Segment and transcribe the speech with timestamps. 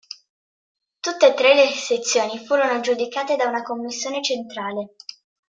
[0.99, 4.95] Tutte e tre le sezioni furono giudicate da una commissione centrale.